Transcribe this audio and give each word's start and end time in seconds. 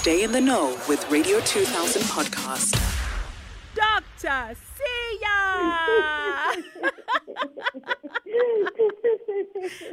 Stay 0.00 0.24
in 0.24 0.32
the 0.32 0.40
know 0.40 0.78
with 0.88 1.04
Radio 1.10 1.40
2000 1.40 2.00
podcast. 2.04 2.72
Dr. 3.74 4.56
Siya! 4.56 6.56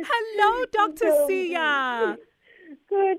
Hello, 0.07 0.63
Dr. 0.71 1.11
Siya. 1.27 1.76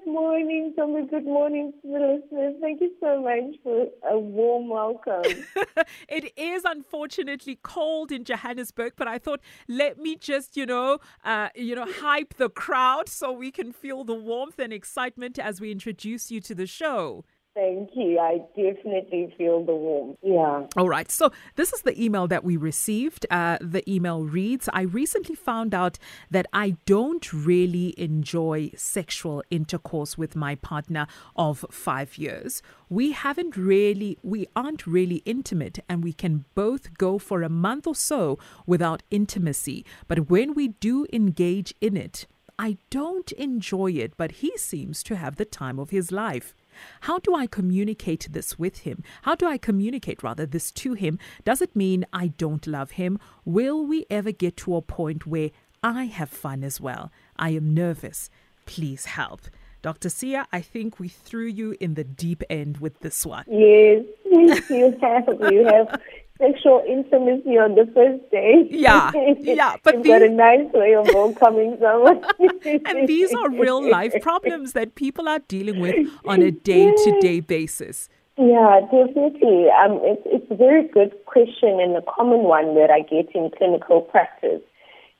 Good 0.09 0.15
morning, 0.15 0.73
Tommy. 0.75 1.07
Good 1.07 1.27
morning 1.27 1.71
to 1.83 1.89
the 1.89 1.99
listeners. 1.99 2.55
Thank 2.63 2.81
you 2.81 2.93
so 2.99 3.21
much 3.21 3.61
for 3.63 3.89
a 4.11 4.19
warm 4.19 4.71
welcome. 4.71 5.23
it 6.09 6.33
is 6.35 6.63
unfortunately 6.65 7.59
cold 7.63 8.11
in 8.11 8.25
Johannesburg, 8.25 8.95
but 8.97 9.07
I 9.07 9.19
thought 9.19 9.41
let 9.69 9.99
me 9.99 10.17
just, 10.17 10.57
you 10.57 10.65
know, 10.65 11.01
uh, 11.27 11.51
you 11.55 11.75
know, 11.75 11.85
hype 11.87 12.39
the 12.39 12.49
crowd 12.49 13.11
so 13.11 13.31
we 13.33 13.51
can 13.51 13.71
feel 13.71 14.03
the 14.03 14.15
warmth 14.15 14.59
and 14.59 14.73
excitement 14.73 15.39
as 15.39 15.61
we 15.61 15.71
introduce 15.71 16.31
you 16.31 16.41
to 16.41 16.55
the 16.55 16.67
show. 16.67 17.27
Thank 17.59 17.91
you. 17.97 18.21
I 18.21 18.39
definitely 18.55 19.35
feel 19.37 19.65
the 19.65 19.75
warmth. 19.75 20.19
Yeah. 20.23 20.69
All 20.77 20.89
right. 20.89 21.11
So, 21.11 21.33
this 21.57 21.73
is 21.73 21.83
the 21.83 22.01
email 22.01 22.29
that 22.29 22.45
we 22.45 22.57
received. 22.57 23.27
Uh, 23.31 23.59
the 23.61 23.83
email 23.91 24.23
reads 24.23 24.69
I 24.73 24.83
recently 24.83 25.35
found 25.35 25.75
out 25.75 25.99
that 26.31 26.47
I 26.53 26.77
don't 26.87 27.33
really 27.33 27.95
enjoy 27.99 28.71
sexual 28.77 29.43
intercourse 29.51 30.17
with 30.17 30.37
my 30.37 30.55
partner 30.55 31.09
of 31.35 31.65
five 31.69 32.17
years. 32.17 32.63
We 32.89 33.11
haven't 33.11 33.57
really, 33.57 34.19
we 34.23 34.47
aren't 34.55 34.87
really 34.87 35.23
intimate, 35.25 35.81
and 35.89 36.05
we 36.05 36.13
can 36.13 36.45
both 36.55 36.97
go 36.97 37.19
for 37.19 37.43
a 37.43 37.49
month 37.49 37.89
or 37.89 37.97
so 37.97 38.39
without 38.67 39.03
intimacy. 39.11 39.85
But 40.07 40.31
when 40.31 40.55
we 40.55 40.69
do 40.69 41.09
engage 41.13 41.75
in 41.81 41.97
it, 41.97 42.29
I 42.57 42.77
don't 42.91 43.33
enjoy 43.33 43.93
it, 43.93 44.17
but 44.17 44.43
he 44.43 44.57
seems 44.57 45.03
to 45.05 45.17
have 45.17 45.37
the 45.37 45.45
time 45.45 45.81
of 45.81 45.91
his 45.91 46.13
life. 46.13 46.55
How 47.03 47.19
do 47.19 47.35
I 47.35 47.47
communicate 47.47 48.29
this 48.31 48.59
with 48.59 48.79
him? 48.79 49.03
How 49.23 49.35
do 49.35 49.47
I 49.47 49.59
communicate, 49.59 50.23
rather, 50.23 50.47
this 50.47 50.71
to 50.73 50.95
him? 50.95 51.19
Does 51.45 51.63
it 51.63 51.75
mean 51.77 52.05
I 52.13 52.29
don't 52.29 52.67
love 52.67 52.93
him? 52.93 53.19
Will 53.45 53.87
we 53.87 54.07
ever 54.11 54.33
get 54.33 54.57
to 54.59 54.77
a 54.77 54.83
point 54.83 55.27
where 55.27 55.51
I 55.83 56.05
have 56.05 56.31
fun 56.31 56.65
as 56.65 56.81
well? 56.81 57.13
I 57.37 57.51
am 57.51 57.75
nervous. 57.75 58.31
Please 58.67 59.07
help. 59.07 59.43
Dr. 59.81 60.09
Siya, 60.09 60.47
I 60.53 60.61
think 60.61 60.99
we 60.99 61.09
threw 61.09 61.47
you 61.47 61.77
in 61.79 61.95
the 61.95 62.03
deep 62.03 62.43
end 62.51 62.79
with 62.79 62.99
this 62.99 63.25
one. 63.25 63.45
Yes, 63.47 64.05
you 64.25 64.97
have. 65.01 65.53
You 65.53 65.65
have 65.67 66.01
sexual 66.39 66.83
intimacy 66.87 67.59
on 67.59 67.75
the 67.75 67.91
first 67.95 68.31
day. 68.31 68.67
Yeah, 68.71 69.13
yeah. 69.41 69.77
But 69.83 69.95
You've 69.95 70.05
these... 70.05 70.13
got 70.13 70.23
a 70.23 70.29
nice 70.29 70.73
way 70.73 70.95
of 70.95 71.07
welcoming 71.15 71.77
someone. 71.81 72.25
and 72.87 73.09
these 73.09 73.35
are 73.35 73.51
real 73.51 73.89
life 73.89 74.15
problems 74.23 74.73
that 74.73 74.95
people 74.95 75.29
are 75.29 75.41
dealing 75.41 75.81
with 75.81 76.09
on 76.25 76.43
a 76.43 76.51
day 76.51 76.91
to 76.91 77.21
day 77.21 77.41
basis. 77.41 78.09
Yeah, 78.37 78.81
definitely. 78.83 79.67
Um, 79.71 79.99
it's, 80.03 80.23
it's 80.27 80.51
a 80.51 80.55
very 80.55 80.87
good 80.87 81.13
question 81.27 81.81
and 81.81 81.97
a 81.97 82.03
common 82.03 82.45
one 82.45 82.77
that 82.77 82.89
I 82.89 83.01
get 83.01 83.35
in 83.35 83.51
clinical 83.57 84.01
practice 84.01 84.63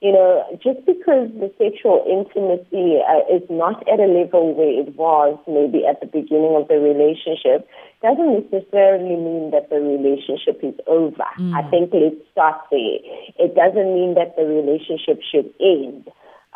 you 0.01 0.13
know, 0.13 0.45
just 0.63 0.79
because 0.85 1.27
the 1.35 1.51
sexual 1.59 1.99
intimacy 2.07 3.03
uh, 3.03 3.35
is 3.35 3.43
not 3.49 3.83
at 3.91 3.99
a 3.99 4.07
level 4.07 4.55
where 4.55 4.79
it 4.79 4.95
was 4.95 5.37
maybe 5.45 5.85
at 5.85 5.99
the 5.99 6.07
beginning 6.07 6.55
of 6.55 6.69
the 6.69 6.79
relationship, 6.79 7.67
doesn't 8.01 8.47
necessarily 8.47 9.19
mean 9.19 9.51
that 9.51 9.69
the 9.69 9.75
relationship 9.75 10.63
is 10.63 10.79
over. 10.87 11.27
Mm. 11.35 11.51
I 11.51 11.69
think 11.69 11.91
let's 11.91 12.15
start 12.31 12.63
there. 12.71 13.03
It 13.43 13.55
doesn't 13.55 13.91
mean 13.91 14.15
that 14.15 14.39
the 14.39 14.47
relationship 14.47 15.19
should 15.19 15.51
end. 15.59 16.07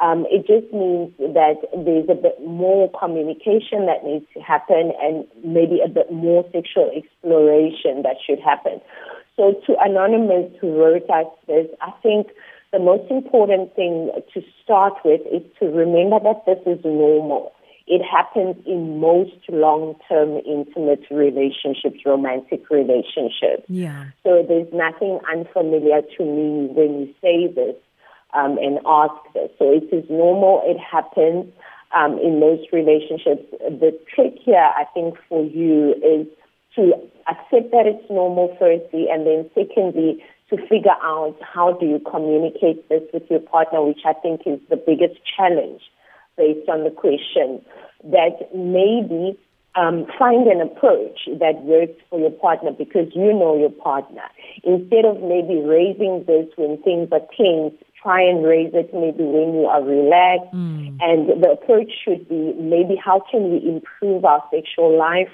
Um, 0.02 0.26
it 0.32 0.48
just 0.48 0.72
means 0.74 1.12
that 1.20 1.60
there's 1.76 2.08
a 2.10 2.16
bit 2.16 2.40
more 2.42 2.90
communication 2.98 3.86
that 3.92 4.08
needs 4.08 4.26
to 4.34 4.40
happen 4.40 4.94
and 5.04 5.28
maybe 5.44 5.82
a 5.84 5.90
bit 5.90 6.12
more 6.12 6.48
sexual 6.52 6.90
exploration 6.96 8.08
that 8.08 8.18
should 8.26 8.40
happen. 8.40 8.80
So 9.36 9.54
to 9.68 9.76
Anonymous 9.84 10.52
who 10.62 10.80
wrote 10.80 11.10
us 11.10 11.28
this, 11.48 11.68
I 11.82 11.92
think 12.02 12.28
the 12.74 12.80
most 12.80 13.10
important 13.10 13.76
thing 13.76 14.12
to 14.34 14.42
start 14.64 14.94
with 15.06 15.22
is 15.32 15.44
to 15.60 15.68
remember 15.68 16.20
that 16.20 16.44
this 16.46 16.58
is 16.66 16.84
normal. 16.84 17.54
It 17.86 18.02
happens 18.02 18.56
in 18.66 19.00
most 19.00 19.38
long-term 19.48 20.42
intimate 20.46 21.06
relationships, 21.12 22.00
romantic 22.06 22.70
relationships. 22.72 23.64
Yeah. 23.70 24.06
So 24.24 24.44
there's 24.48 24.72
nothing 24.74 25.20
unfamiliar 25.32 26.02
to 26.18 26.24
me 26.26 26.68
when 26.74 27.02
you 27.02 27.14
say 27.22 27.54
this 27.54 27.76
um, 28.34 28.58
and 28.58 28.80
ask 28.88 29.14
this. 29.36 29.52
So 29.60 29.70
it 29.70 29.94
is 29.94 30.10
normal. 30.10 30.64
It 30.66 30.80
happens 30.80 31.46
um, 31.96 32.18
in 32.18 32.40
most 32.40 32.72
relationships. 32.72 33.46
The 33.60 33.98
trick 34.16 34.36
here, 34.44 34.72
I 34.76 34.86
think, 34.96 35.16
for 35.30 35.44
you 35.44 35.94
is 36.02 36.26
to 36.76 36.94
accept 37.28 37.72
that 37.72 37.86
it's 37.86 38.10
normal 38.10 38.56
firstly, 38.60 39.08
and 39.12 39.26
then 39.26 39.50
secondly, 39.56 40.24
to 40.50 40.58
figure 40.68 40.98
out 41.02 41.36
how 41.42 41.74
do 41.74 41.86
you 41.86 42.00
communicate 42.00 42.88
this 42.90 43.04
with 43.14 43.24
your 43.30 43.40
partner, 43.40 43.82
which 43.84 44.02
I 44.06 44.14
think 44.14 44.42
is 44.46 44.60
the 44.70 44.78
biggest 44.78 45.20
challenge 45.36 45.82
based 46.38 46.68
on 46.70 46.84
the 46.84 46.92
question. 46.92 47.62
That 48.04 48.54
maybe 48.54 49.40
um, 49.76 50.06
find 50.20 50.48
an 50.48 50.62
approach 50.62 51.26
that 51.40 51.64
works 51.64 52.00
for 52.10 52.20
your 52.20 52.32
partner 52.32 52.72
because 52.72 53.08
you 53.16 53.34
know 53.34 53.58
your 53.58 53.72
partner. 53.72 54.24
Instead 54.64 55.06
of 55.06 55.22
maybe 55.22 55.62
raising 55.64 56.26
this 56.28 56.48
when 56.56 56.82
things 56.84 57.10
are 57.12 57.26
tense, 57.36 57.74
try 58.02 58.22
and 58.22 58.46
raise 58.46 58.74
it 58.74 58.94
maybe 58.94 59.24
when 59.24 59.56
you 59.56 59.66
are 59.66 59.82
relaxed. 59.82 60.54
Mm. 60.54 60.98
And 61.02 61.42
the 61.42 61.52
approach 61.52 61.92
should 62.04 62.28
be 62.28 62.54
maybe 62.60 62.96
how 62.96 63.24
can 63.32 63.50
we 63.52 63.68
improve 63.68 64.26
our 64.26 64.44
sexual 64.52 64.98
life 64.98 65.32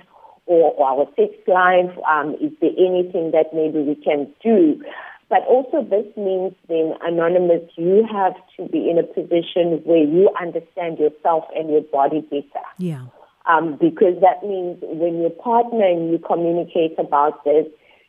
or, 0.49 0.73
our 0.83 1.05
sex 1.15 1.33
life? 1.47 1.95
Um, 2.09 2.35
is 2.41 2.51
there 2.59 2.73
anything 2.77 3.31
that 3.31 3.53
maybe 3.53 3.79
we 3.79 3.95
can 3.95 4.27
do? 4.43 4.83
But 5.29 5.45
also 5.45 5.83
this 5.83 6.05
means 6.17 6.53
then, 6.67 6.95
Anonymous, 7.01 7.61
you 7.77 8.05
have 8.11 8.33
to 8.57 8.67
be 8.67 8.89
in 8.89 8.97
a 8.97 9.03
position 9.03 9.79
where 9.85 10.03
you 10.03 10.29
understand 10.41 10.97
yourself 10.97 11.45
and 11.55 11.69
your 11.69 11.81
body 11.81 12.21
better. 12.21 12.65
Yeah. 12.79 13.05
Um, 13.45 13.77
because 13.79 14.19
that 14.21 14.43
means 14.43 14.77
when 14.81 15.21
your 15.21 15.29
partner 15.29 15.85
and 15.85 16.11
you 16.11 16.19
communicate 16.19 16.97
about 16.97 17.43
this, 17.45 17.65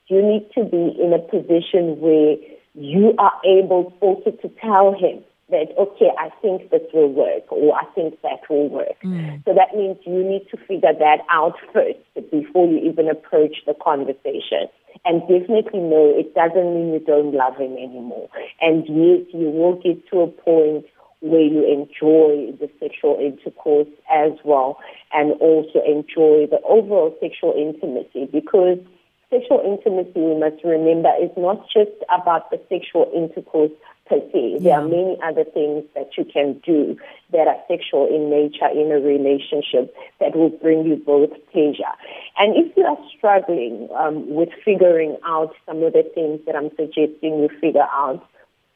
you 0.08 0.22
need 0.22 0.48
to 0.54 0.64
be 0.64 0.96
in 0.98 1.12
a 1.12 1.18
position 1.18 2.00
where 2.00 2.36
you 2.74 3.14
are 3.18 3.32
able 3.44 3.92
also 4.00 4.30
to 4.30 4.48
tell 4.60 4.92
him 4.92 5.22
that, 5.50 5.74
okay, 5.78 6.10
I 6.18 6.30
think 6.42 6.70
this 6.70 6.82
will 6.92 7.12
work 7.12 7.50
or 7.50 7.74
I 7.74 7.84
think 7.94 8.20
that 8.22 8.40
will 8.48 8.68
work. 8.68 8.96
Mm. 9.04 9.44
So 9.44 9.54
that 9.54 9.76
means 9.76 9.98
you 10.06 10.24
need 10.24 10.46
to 10.50 10.56
figure 10.56 10.92
that 10.92 11.18
out 11.30 11.54
first 11.72 11.98
before 12.30 12.66
you 12.66 12.78
even 12.78 13.08
approach 13.08 13.56
the 13.66 13.74
conversation. 13.74 14.68
And 15.04 15.20
definitely 15.22 15.80
no, 15.80 16.12
it 16.16 16.34
doesn't 16.34 16.74
mean 16.74 16.92
you 16.92 17.00
don't 17.00 17.32
love 17.32 17.56
him 17.56 17.72
anymore. 17.72 18.28
And 18.60 18.84
yes, 18.86 19.26
you 19.32 19.50
will 19.50 19.80
get 19.80 20.06
to 20.10 20.20
a 20.20 20.26
point 20.26 20.86
where 21.20 21.40
you 21.40 21.64
enjoy 21.64 22.52
the 22.58 22.68
sexual 22.80 23.18
intercourse 23.20 23.88
as 24.10 24.32
well 24.44 24.78
and 25.12 25.32
also 25.40 25.80
enjoy 25.86 26.46
the 26.48 26.60
overall 26.66 27.14
sexual 27.20 27.52
intimacy 27.56 28.28
because 28.32 28.78
sexual 29.30 29.62
intimacy, 29.64 30.18
we 30.18 30.38
must 30.38 30.62
remember, 30.64 31.10
is 31.22 31.30
not 31.36 31.62
just 31.72 31.94
about 32.12 32.50
the 32.50 32.60
sexual 32.68 33.10
intercourse 33.14 33.70
per 34.10 34.18
se. 34.32 34.58
There 34.58 34.74
are 34.74 34.82
many 34.82 35.16
other 35.22 35.44
things 35.44 35.84
that 35.94 36.18
you 36.18 36.24
can 36.24 36.60
do 36.66 36.98
that 37.32 37.46
are 37.46 37.62
sexual 37.68 38.08
in 38.10 38.28
nature 38.28 38.68
in 38.68 38.90
a 38.90 38.98
relationship 38.98 39.94
that 40.18 40.34
will 40.34 40.50
bring 40.50 40.84
you 40.84 40.96
both 40.96 41.30
pleasure. 41.52 41.94
And 42.36 42.56
if 42.56 42.76
you 42.76 42.82
are 42.84 42.98
struggling 43.16 43.88
um, 43.96 44.28
with 44.34 44.50
figuring 44.64 45.16
out 45.24 45.54
some 45.64 45.82
of 45.84 45.92
the 45.92 46.02
things 46.14 46.40
that 46.46 46.56
I'm 46.56 46.70
suggesting 46.70 47.38
you 47.38 47.48
figure 47.60 47.86
out, 47.94 48.26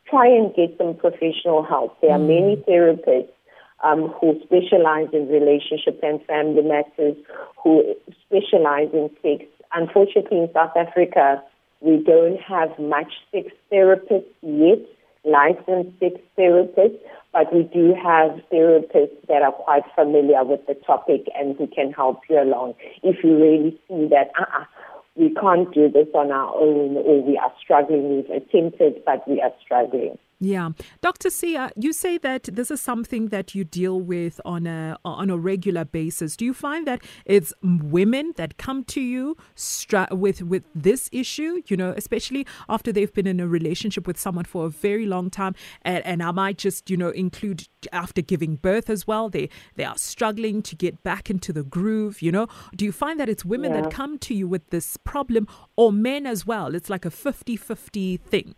try 0.08 0.28
and 0.28 0.54
get 0.54 0.78
some 0.78 0.94
professional 0.94 1.64
help. 1.64 2.00
There 2.00 2.12
are 2.12 2.18
mm. 2.18 2.28
many 2.28 2.56
therapists 2.68 3.34
um, 3.82 4.14
who 4.20 4.40
specialize 4.44 5.08
in 5.12 5.28
relationship 5.28 5.98
and 6.02 6.24
family 6.26 6.62
matters, 6.62 7.16
who 7.62 7.82
specialize 8.24 8.88
in 8.92 9.10
sex. 9.20 9.44
Unfortunately, 9.74 10.38
in 10.38 10.48
South 10.54 10.76
Africa, 10.76 11.42
we 11.80 12.02
don't 12.02 12.40
have 12.40 12.78
much 12.78 13.12
sex 13.32 13.48
therapists 13.72 14.30
yet 14.42 14.78
licensed 15.24 15.98
sex 16.00 16.20
therapists, 16.38 16.98
but 17.32 17.52
we 17.52 17.64
do 17.64 17.94
have 17.94 18.38
therapists 18.52 19.26
that 19.28 19.42
are 19.42 19.52
quite 19.52 19.82
familiar 19.94 20.44
with 20.44 20.66
the 20.66 20.74
topic 20.86 21.26
and 21.34 21.56
who 21.56 21.66
can 21.66 21.92
help 21.92 22.20
you 22.28 22.40
along 22.40 22.74
if 23.02 23.24
you 23.24 23.36
really 23.36 23.80
see 23.88 24.08
that, 24.08 24.30
uh-uh, 24.38 24.64
we 25.16 25.32
can't 25.34 25.72
do 25.72 25.88
this 25.88 26.08
on 26.14 26.32
our 26.32 26.54
own 26.54 26.96
or 26.96 27.22
we 27.22 27.38
are 27.38 27.52
struggling. 27.60 28.16
We've 28.16 28.30
attempted, 28.30 29.04
but 29.04 29.26
we 29.28 29.40
are 29.40 29.52
struggling. 29.64 30.18
Yeah, 30.40 30.70
Dr. 31.00 31.28
Siya, 31.28 31.70
you 31.76 31.92
say 31.92 32.18
that 32.18 32.44
this 32.44 32.70
is 32.70 32.80
something 32.80 33.28
that 33.28 33.54
you 33.54 33.64
deal 33.64 34.00
with 34.00 34.40
on 34.44 34.66
a 34.66 34.98
on 35.04 35.30
a 35.30 35.38
regular 35.38 35.84
basis. 35.84 36.36
Do 36.36 36.44
you 36.44 36.52
find 36.52 36.86
that 36.86 37.02
it's 37.24 37.54
women 37.62 38.34
that 38.36 38.58
come 38.58 38.84
to 38.84 39.00
you 39.00 39.36
with 40.10 40.42
with 40.42 40.64
this 40.74 41.08
issue? 41.12 41.62
You 41.66 41.76
know, 41.76 41.94
especially 41.96 42.46
after 42.68 42.92
they've 42.92 43.12
been 43.12 43.26
in 43.26 43.40
a 43.40 43.46
relationship 43.46 44.06
with 44.06 44.18
someone 44.18 44.44
for 44.44 44.66
a 44.66 44.70
very 44.70 45.06
long 45.06 45.30
time, 45.30 45.54
and, 45.82 46.04
and 46.04 46.22
I 46.22 46.32
might 46.32 46.58
just 46.58 46.90
you 46.90 46.96
know 46.96 47.10
include 47.10 47.68
after 47.92 48.20
giving 48.20 48.56
birth 48.56 48.90
as 48.90 49.06
well. 49.06 49.28
They 49.28 49.48
they 49.76 49.84
are 49.84 49.96
struggling 49.96 50.62
to 50.62 50.74
get 50.74 51.02
back 51.02 51.30
into 51.30 51.52
the 51.52 51.62
groove. 51.62 52.22
You 52.22 52.32
know, 52.32 52.48
do 52.74 52.84
you 52.84 52.92
find 52.92 53.20
that 53.20 53.28
it's 53.28 53.44
women 53.44 53.72
yeah. 53.72 53.82
that 53.82 53.90
come 53.90 54.18
to 54.18 54.34
you 54.34 54.48
with 54.48 54.70
this 54.70 54.96
problem, 54.96 55.46
or 55.76 55.92
men 55.92 56.26
as 56.26 56.44
well? 56.44 56.74
It's 56.74 56.90
like 56.90 57.04
a 57.04 57.10
50-50 57.10 58.20
thing. 58.20 58.54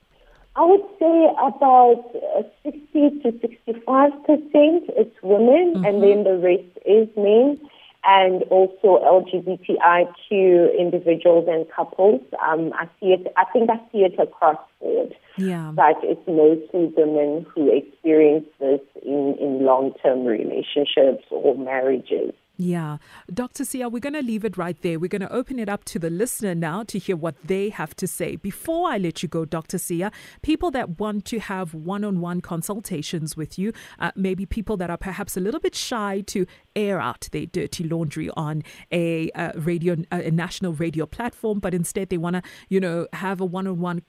I 0.56 0.64
would 0.64 0.84
say 0.98 1.28
about 1.38 2.04
uh, 2.36 2.42
60 2.64 3.20
to 3.22 3.38
65 3.40 4.10
percent 4.24 4.90
is 4.96 5.12
women, 5.22 5.74
mm-hmm. 5.74 5.84
and 5.84 6.02
then 6.02 6.24
the 6.24 6.38
rest 6.38 6.72
is 6.86 7.08
men, 7.14 7.60
and 8.04 8.42
also 8.44 8.98
LGBTIQ 9.04 10.78
individuals 10.78 11.46
and 11.48 11.66
couples. 11.70 12.22
Um, 12.46 12.72
I 12.74 12.86
see 12.98 13.12
it. 13.12 13.30
I 13.36 13.44
think 13.52 13.68
I 13.68 13.76
see 13.92 13.98
it 13.98 14.18
across 14.18 14.58
board. 14.80 15.14
Yeah. 15.36 15.72
But 15.74 15.96
it's 16.02 16.26
mostly 16.26 16.92
women 16.96 17.44
who 17.54 17.70
experience 17.70 18.46
this 18.58 18.80
in, 19.04 19.36
in 19.38 19.64
long 19.66 19.92
term 20.02 20.24
relationships 20.24 21.24
or 21.30 21.54
marriages. 21.56 22.32
Yeah. 22.58 22.96
Dr. 23.32 23.64
Siya, 23.64 23.92
we're 23.92 24.00
going 24.00 24.14
to 24.14 24.22
leave 24.22 24.42
it 24.42 24.56
right 24.56 24.80
there. 24.80 24.98
We're 24.98 25.08
going 25.08 25.20
to 25.20 25.32
open 25.32 25.58
it 25.58 25.68
up 25.68 25.84
to 25.84 25.98
the 25.98 26.08
listener 26.08 26.54
now 26.54 26.84
to 26.84 26.98
hear 26.98 27.14
what 27.14 27.34
they 27.44 27.68
have 27.68 27.94
to 27.96 28.06
say. 28.06 28.36
Before 28.36 28.90
I 28.90 28.96
let 28.96 29.22
you 29.22 29.28
go, 29.28 29.44
Dr. 29.44 29.76
Siya, 29.76 30.10
people 30.40 30.70
that 30.70 30.98
want 30.98 31.26
to 31.26 31.38
have 31.38 31.74
one 31.74 32.02
on 32.02 32.20
one 32.20 32.40
consultations 32.40 33.36
with 33.36 33.58
you, 33.58 33.74
uh, 33.98 34.12
maybe 34.16 34.46
people 34.46 34.78
that 34.78 34.88
are 34.88 34.96
perhaps 34.96 35.36
a 35.36 35.40
little 35.40 35.60
bit 35.60 35.74
shy 35.74 36.22
to 36.28 36.46
air 36.74 36.98
out 36.98 37.28
their 37.30 37.44
dirty 37.44 37.84
laundry 37.84 38.30
on 38.38 38.62
a, 38.90 39.30
a 39.34 39.52
radio, 39.56 39.96
a 40.10 40.30
national 40.30 40.72
radio 40.72 41.04
platform, 41.04 41.58
but 41.58 41.74
instead 41.74 42.08
they 42.08 42.16
want 42.16 42.36
to, 42.36 42.42
you 42.70 42.80
know, 42.80 43.06
have 43.12 43.38
a 43.38 43.44
one 43.44 43.66
on 43.66 43.80
one 43.80 44.02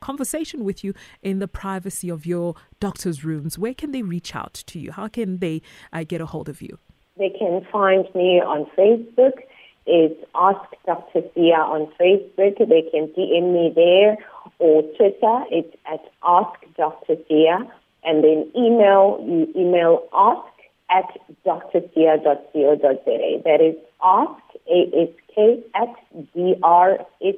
conversation 0.00 0.64
with 0.64 0.84
you 0.84 0.92
in 1.22 1.38
the 1.38 1.48
privacy 1.48 2.10
of 2.10 2.26
your 2.26 2.54
doctor's 2.78 3.24
rooms, 3.24 3.58
where 3.58 3.72
can 3.72 3.92
they 3.92 4.02
reach 4.02 4.36
out 4.36 4.52
to 4.66 4.78
you? 4.78 4.92
How 4.92 5.08
can 5.08 5.38
they 5.38 5.62
uh, 5.94 6.04
get 6.04 6.20
a 6.20 6.26
hold 6.26 6.50
of 6.50 6.60
you? 6.60 6.78
They 7.22 7.30
can 7.30 7.64
find 7.70 8.04
me 8.16 8.40
on 8.40 8.66
Facebook. 8.76 9.44
It's 9.86 10.20
Ask 10.34 10.74
Dr. 10.84 11.20
Siya 11.20 11.58
on 11.58 11.86
Facebook. 12.00 12.58
They 12.58 12.82
can 12.90 13.06
DM 13.14 13.52
me 13.52 13.70
there 13.72 14.18
or 14.58 14.82
Twitter. 14.96 15.44
It's 15.48 15.72
at 15.86 16.00
Ask 16.24 16.58
Dr. 16.76 17.14
Siya. 17.30 17.70
And 18.02 18.24
then 18.24 18.50
email, 18.56 19.20
you 19.24 19.46
email 19.54 20.02
ask 20.12 20.48
at 20.90 21.16
drsiya.co.za. 21.46 23.42
That 23.44 23.60
is 23.60 23.76
ask, 24.02 24.42
A-S-K, 24.66 25.62
at 25.76 25.94
D-R-S-I-Y-A 26.34 27.32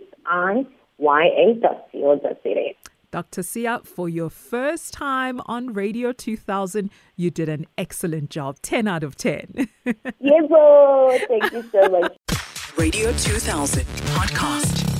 dot 1.60 1.88
co.za. 1.92 2.74
Dr. 3.14 3.42
Siya, 3.42 3.86
for 3.86 4.08
your 4.08 4.28
first 4.28 4.92
time 4.92 5.40
on 5.46 5.72
Radio 5.72 6.10
2000, 6.10 6.90
you 7.14 7.30
did 7.30 7.48
an 7.48 7.64
excellent 7.78 8.28
job. 8.28 8.58
10 8.62 8.88
out 8.88 9.04
of 9.04 9.14
10. 9.14 9.68
yes, 9.84 10.44
oh, 10.50 11.16
thank 11.28 11.52
you 11.52 11.62
so 11.70 11.88
much. 11.90 12.16
Radio 12.76 13.12
2000 13.12 13.84
podcast. 13.84 14.93